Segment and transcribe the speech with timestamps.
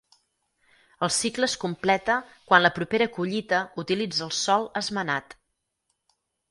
[1.07, 2.17] El cicle es completa
[2.49, 5.41] quan la propera collita utilitza el sòl esmenat.